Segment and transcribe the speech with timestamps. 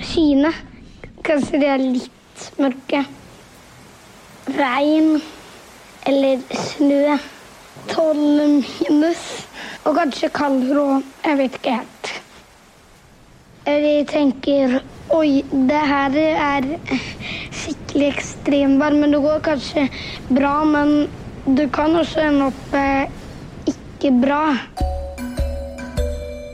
[0.00, 0.50] Skyene.
[1.24, 3.02] Kanskje de er litt mørke.
[4.56, 5.14] Regn
[6.08, 7.16] eller snø.
[7.90, 9.22] Tolv minus.
[9.86, 11.12] Og kanskje kaldere råd.
[11.24, 12.12] Jeg vet ikke helt.
[13.66, 16.68] De tenker Oi, det her er
[17.50, 19.88] skikkelig ekstremvær, men det går kanskje
[20.30, 20.54] bra.
[20.68, 21.08] Men
[21.46, 23.10] du kan også ende opp eh,
[23.66, 24.44] ikke bra.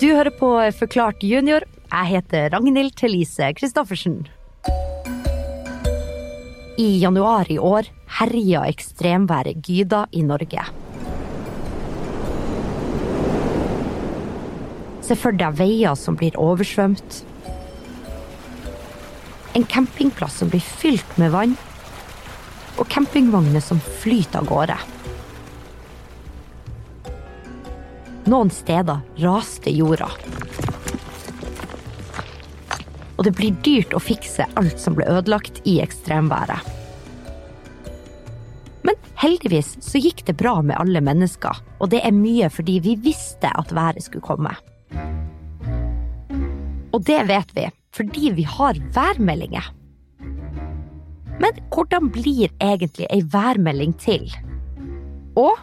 [0.00, 1.66] Du hører på Forklart junior.
[1.88, 4.26] Jeg heter Ragnhild Thelise Christoffersen.
[6.78, 7.88] I januar i år
[8.20, 10.62] herja ekstremværet Gyda i Norge.
[15.02, 17.22] Se for deg veier som blir oversvømt.
[19.58, 21.56] En campingplass som blir fylt med vann.
[22.78, 24.76] Og campingvogner som flyter av gårde.
[28.30, 30.06] Noen steder raste jorda.
[33.16, 36.62] Og det blir dyrt å fikse alt som ble ødelagt i ekstremværet.
[38.86, 42.94] Men heldigvis så gikk det bra med alle mennesker, og det er mye fordi vi
[43.08, 44.54] visste at været skulle komme.
[46.94, 49.72] Og det vet vi fordi vi har værmeldinger.
[51.38, 54.26] Men hvordan blir egentlig ei værmelding til?
[55.38, 55.56] Og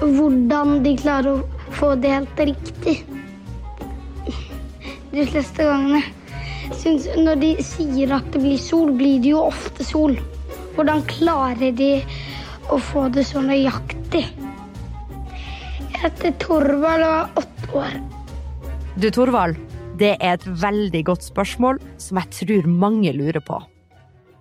[0.00, 2.94] Hvordan de klarer å få det helt riktig.
[5.10, 6.00] De fleste gangene.
[6.78, 10.14] Synes, når de sier at det blir sol, blir det jo ofte sol.
[10.76, 11.90] Hvordan klarer de
[12.70, 14.22] å få det så nøyaktig?
[15.90, 17.98] Jeg heter Torvald og er åtte år.
[18.96, 19.58] du, Torvald,
[20.00, 23.58] det er et veldig godt spørsmål som jeg tror mange lurer på.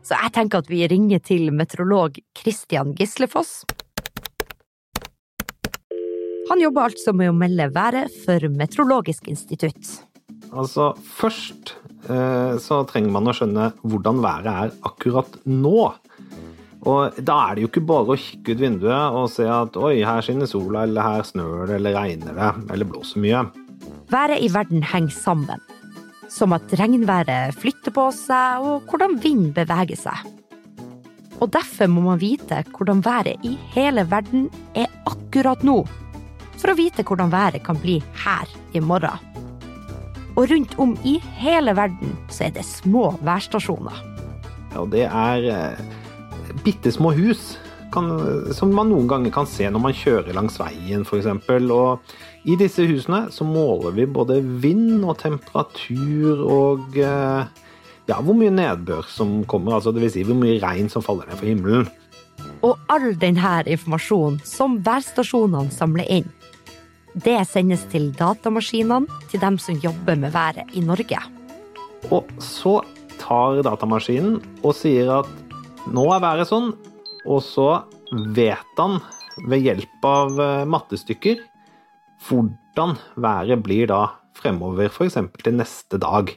[0.05, 3.65] Så jeg tenker at vi ringer til meteorolog Christian Gislefoss.
[6.49, 9.99] Han jobber altså med å melde været for Meteorologisk institutt.
[10.49, 11.75] Altså, først
[12.09, 15.91] eh, så trenger man å skjønne hvordan været er akkurat nå.
[16.89, 19.99] Og da er det jo ikke bare å kikke ut vinduet og se at oi,
[20.07, 23.43] her skinner sola, eller her snør det, eller regner det, eller blåser mye.
[24.09, 25.61] Været i verden henger sammen.
[26.29, 30.25] Som at regnværet flytter på seg, og hvordan vind beveger seg.
[31.39, 35.83] Og derfor må man vite hvordan været i hele verden er akkurat nå.
[36.57, 39.21] For å vite hvordan været kan bli her i morgen.
[40.35, 44.03] Og rundt om i hele verden så er det små værstasjoner.
[44.73, 45.81] Ja, det er eh,
[46.65, 47.59] bitte små hus
[47.93, 48.09] kan,
[48.55, 51.29] som man noen ganger kan se når man kjører langs veien, f.eks.
[51.73, 57.49] Og i disse husene så måler vi både vind og temperatur og eh,
[58.09, 60.15] ja, hvor mye nedbør som kommer, altså dvs.
[60.17, 61.89] Si hvor mye regn som faller ned fra himmelen.
[62.65, 66.29] Og all denne informasjonen som værstasjonene samler inn,
[67.19, 71.19] det sendes til datamaskinene til dem som jobber med været i Norge.
[72.13, 72.79] Og så
[73.19, 76.71] tar datamaskinen og sier at nå er været sånn,
[77.29, 77.69] og så
[78.35, 78.99] vet han
[79.45, 81.45] ved hjelp av eh, mattestykker
[82.27, 84.01] hvordan været blir da
[84.35, 85.17] fremover, f.eks.
[85.43, 86.31] til neste dag.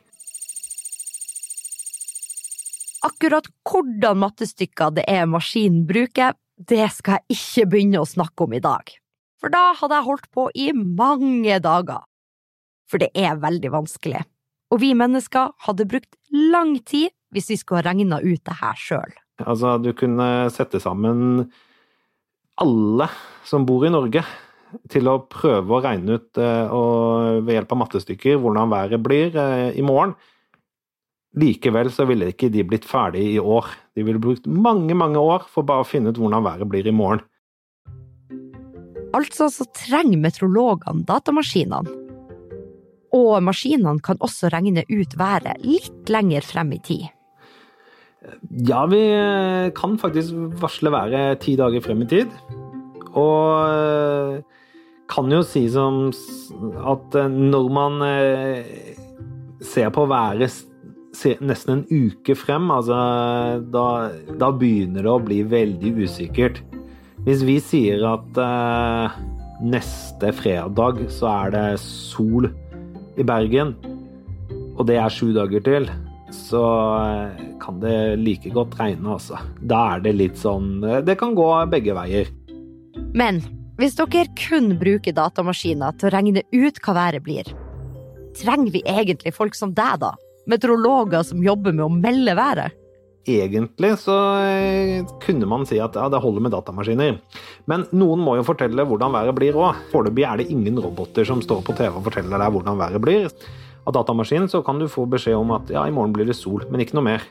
[3.02, 8.54] Akkurat hvordan mattestykker det er maskinen bruker, det skal jeg ikke begynne å snakke om
[8.54, 8.92] i dag.
[9.42, 12.04] For da hadde jeg holdt på i mange dager.
[12.86, 14.22] For det er veldig vanskelig.
[14.70, 18.78] Og vi mennesker hadde brukt lang tid hvis vi skulle ha regna ut det her
[18.78, 19.21] sjøl.
[19.41, 21.47] Altså, du kunne sette sammen
[22.60, 23.09] alle
[23.48, 24.25] som bor i Norge,
[24.93, 29.34] til å prøve å regne ut eh, og ved hjelp av mattestykker hvordan været blir
[29.37, 30.15] eh, i morgen.
[31.37, 33.69] Likevel så ville ikke de blitt ferdig i år.
[33.97, 36.94] De ville brukt mange, mange år for bare å finne ut hvordan været blir i
[36.97, 37.25] morgen.
[39.16, 41.99] Altså så trenger meteorologene datamaskinene.
[43.12, 47.10] Og maskinene kan også regne ut været litt lenger frem i tid.
[48.68, 49.02] Ja, vi
[49.74, 52.34] kan faktisk varsle været ti dager frem i tid.
[53.12, 54.42] Og eh,
[55.12, 56.06] kan jo si som
[56.88, 58.62] at eh, når man eh,
[59.62, 60.52] ser på været
[61.44, 62.96] nesten en uke frem, altså
[63.72, 63.86] da,
[64.40, 66.62] da begynner det å bli veldig usikkert.
[67.26, 69.20] Hvis vi sier at eh,
[69.62, 72.48] neste fredag så er det sol
[73.20, 73.76] i Bergen,
[74.72, 75.90] og det er sju dager til,
[76.32, 76.64] så
[77.04, 79.38] eh, kan det like godt regne, altså.
[79.61, 82.31] Da er det litt sånn eh, Det kan gå begge veier.
[83.17, 83.41] Men
[83.81, 87.49] hvis dere kun bruker datamaskiner til å regne ut hva været blir,
[88.38, 90.12] trenger vi egentlig folk som deg, da?
[90.50, 92.79] Meteorologer som jobber med å melde været?
[93.23, 97.19] egentlig så eh, kunne man si at ja, det holder med datamaskiner.
[97.70, 99.79] Men noen må jo fortelle hvordan været blir òg.
[99.93, 103.29] Foreløpig er det ingen roboter som står på TV og forteller deg hvordan været blir.
[103.87, 106.67] Av datamaskinen så kan du få beskjed om at ja, i morgen blir det sol,
[106.70, 107.31] men ikke noe mer.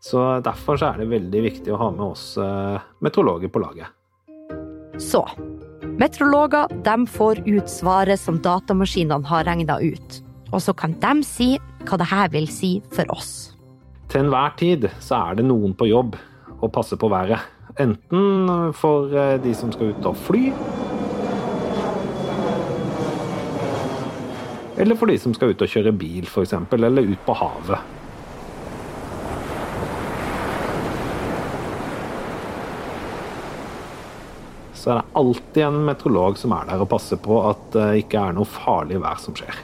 [0.00, 3.92] Så derfor så er det veldig viktig å ha med oss eh, meteorologer på laget.
[5.00, 5.20] Så
[6.00, 10.20] meteorologer de får ut svaret som datamaskinene har regna ut.
[10.50, 11.52] Og så kan de si
[11.84, 13.52] hva det her vil si for oss.
[14.10, 16.16] Til enhver tid så er det noen på jobb
[16.60, 17.44] og passer på været.
[17.80, 20.48] Enten for eh, de som skal ut og fly,
[24.80, 27.99] eller for de som skal ut og kjøre bil, f.eks., eller ut på havet.
[34.80, 38.22] Så er det alltid en meteorolog som er der og passer på at det ikke
[38.22, 39.58] er noe farlig vær som skjer.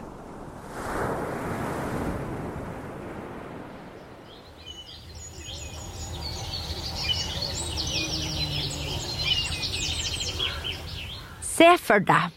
[11.40, 12.34] Se for deg,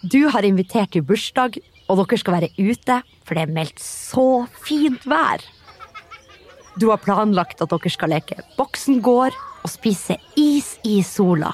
[0.00, 1.58] du har invitert til bursdag,
[1.92, 2.96] og dere skal være ute,
[3.26, 5.44] for det er meldt så fint vær.
[6.80, 11.52] Du har planlagt at dere skal leke Boksen gård og spise is i sola.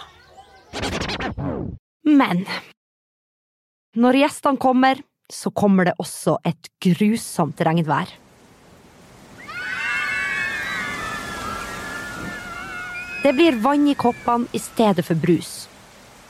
[2.09, 2.45] Men
[3.99, 8.11] når gjestene kommer, så kommer det også et grusomt regnvær.
[13.19, 15.67] Det blir vann i koppene i stedet for brus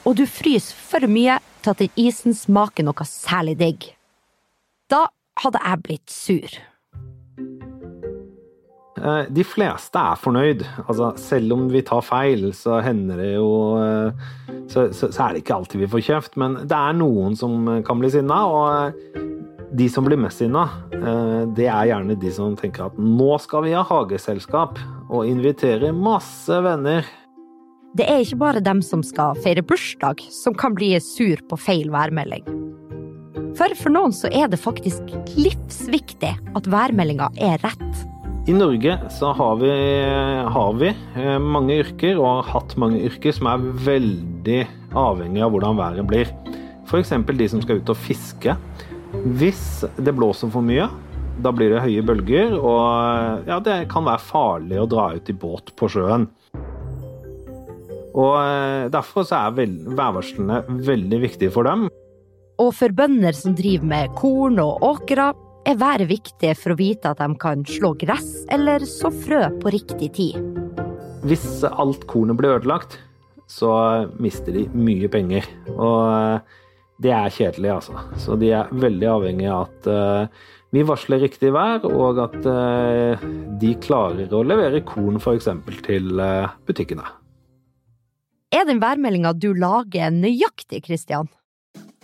[0.08, 3.90] og du fryser for mye til at den isen smaker noe særlig digg.
[4.88, 5.08] Da
[5.42, 6.58] hadde jeg blitt sur.
[8.98, 10.64] Eh, de fleste er fornøyd.
[10.86, 13.50] Altså, selv om vi tar feil, så hender det jo
[13.82, 14.26] eh,
[14.68, 17.66] så, så, så, er det ikke alltid vi får kjeft, men det er noen som
[17.86, 18.42] kan bli sinna.
[18.48, 19.26] Og
[19.78, 20.66] de som blir mest sinna,
[20.96, 25.92] eh, det er gjerne de som tenker at nå skal vi ha hageselskap og invitere
[25.94, 27.06] masse venner.
[27.96, 31.88] Det er ikke bare dem som skal feire bursdag, som kan bli sur på feil
[31.92, 32.44] værmelding.
[33.58, 38.04] For for noen så er det faktisk livsviktig at værmeldinga er rett.
[38.48, 39.70] I Norge så har vi,
[40.48, 40.88] har vi,
[41.20, 44.60] eh, mange yrker, og har hatt mange yrker, som er veldig
[44.96, 46.30] avhengig av hvordan været blir.
[46.88, 47.12] F.eks.
[47.28, 48.54] de som skal ut og fiske.
[49.36, 50.86] Hvis det blåser for mye,
[51.44, 55.36] da blir det høye bølger, og ja, det kan være farlig å dra ut i
[55.36, 56.24] båt på sjøen.
[58.16, 61.90] Og eh, Derfor så er værvarslene veldig viktige for dem.
[62.64, 65.34] Og for bønder som driver med korn og åkre,
[65.66, 69.72] er været viktig for å vite at de kan slå gress eller så frø på
[69.74, 70.38] riktig tid.
[71.26, 72.98] Hvis alt kornet blir ødelagt,
[73.48, 73.72] så
[74.20, 75.46] mister de mye penger.
[75.74, 76.56] Og eh,
[77.02, 78.04] det er kjedelig, altså.
[78.20, 80.42] Så de er veldig avhengig av at eh,
[80.76, 82.34] vi varsler riktig vær, og at
[83.62, 85.48] de klarer å levere korn f.eks.
[85.86, 86.20] til
[86.68, 87.06] butikkene.
[88.52, 91.32] Er den værmeldinga du lager nøyaktig, Kristian?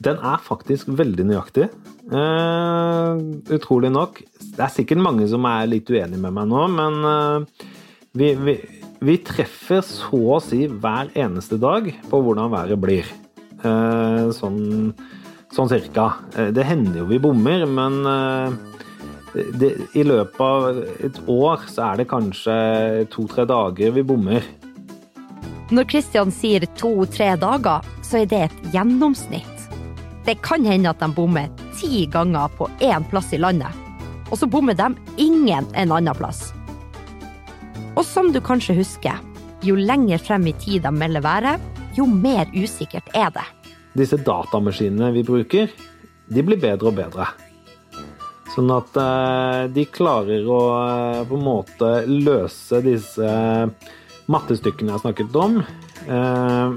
[0.00, 1.68] Den er faktisk veldig nøyaktig.
[2.04, 3.16] Uh,
[3.54, 4.20] utrolig nok.
[4.36, 7.68] Det er sikkert mange som er litt uenige med meg nå, men uh,
[8.14, 8.58] vi, vi,
[9.00, 13.08] vi, treffer så å si hver eneste dag på hvordan været blir.
[13.64, 14.92] Uh, sånn,
[15.54, 16.10] sånn cirka.
[16.52, 18.02] det hender jo vi bommer, men
[19.54, 22.58] det, i løpet av et år så er det kanskje
[23.14, 24.44] to-tre dager vi bommer.
[25.72, 29.53] Når Kristian sier to-tre dager, så er det et gjennomsnitt.
[30.24, 33.72] Det kan hende at de bommer ti ganger på én plass i landet,
[34.30, 34.88] og så bommer de
[35.20, 36.48] ingen en annen plass.
[37.94, 39.20] Og som du kanskje husker,
[39.64, 41.60] jo lenger frem i tid de melder været,
[41.94, 43.44] jo mer usikkert er det.
[43.94, 45.70] Disse datamaskinene vi bruker,
[46.26, 47.28] de blir bedre og bedre.
[48.54, 53.30] Sånn at eh, de klarer å eh, på en måte løse disse
[54.30, 55.60] mattestykkene jeg har snakket om.
[56.06, 56.76] Eh,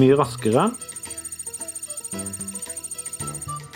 [0.00, 0.70] mye raskere.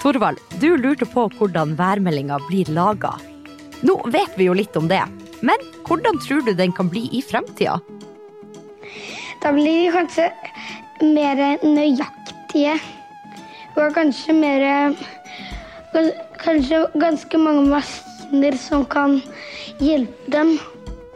[0.00, 3.12] Torvald, du lurte på hvordan værmeldinga blir laga.
[3.85, 5.02] Nå vet vi jo litt om det,
[5.45, 7.78] men hvordan tror du den kan bli i fremtida?
[9.40, 10.30] Da blir de kanskje
[11.04, 12.78] mer nøyaktige.
[13.76, 14.66] Og kanskje mer
[16.40, 19.16] Kanskje ganske mange maskiner som kan
[19.83, 20.52] hjelpe dem.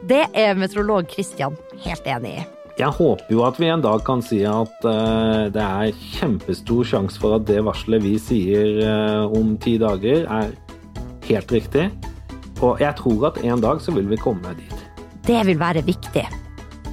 [0.02, 2.44] Det er meteorolog Christian helt enig i.
[2.74, 7.20] Jeg håper jo at vi en dag kan si at uh, det er kjempestor sjanse
[7.22, 10.50] for at det varselet vi sier uh, om ti dager, er
[11.28, 11.84] helt riktig.
[12.58, 14.80] Og jeg tror at en dag så vil vi komme dit.
[15.24, 16.24] Det vil være viktig.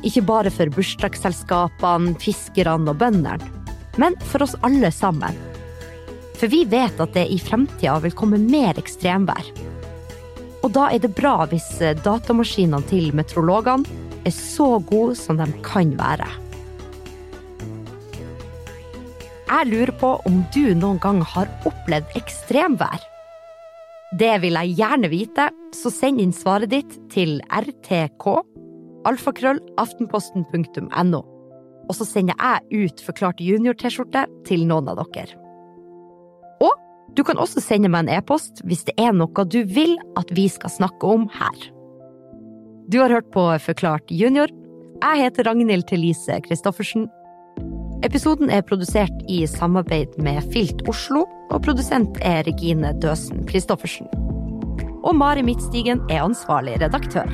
[0.05, 3.49] Ikke bare for bursdagsselskapene, fiskerne og bøndene,
[4.01, 5.37] men for oss alle sammen.
[6.37, 9.49] For vi vet at det i fremtida vil komme mer ekstremvær.
[10.61, 15.47] Og da er det bra hvis eh, datamaskinene til meteorologene er så gode som de
[15.65, 16.29] kan være.
[19.51, 23.01] Jeg lurer på om du noen gang har opplevd ekstremvær.
[24.19, 28.25] Det vil jeg gjerne vite, så send inn svaret ditt til rtk
[29.07, 31.21] alfakrøll.aftenposten.no.
[31.89, 35.35] Og så sender jeg ut Forklart junior-T-skjorte til noen av dere.
[36.61, 36.71] Og
[37.17, 40.45] du kan også sende meg en e-post hvis det er noe du vil at vi
[40.51, 41.80] skal snakke om her.
[42.91, 44.51] Du har hørt på Forklart junior.
[44.99, 47.05] Jeg heter Ragnhild Thelise Christoffersen.
[48.03, 51.21] Episoden er produsert i samarbeid med Filt Oslo,
[51.53, 54.11] og produsent er Regine Døsen Christoffersen.
[55.07, 57.31] Og Mari Midtstigen er ansvarlig redaktør.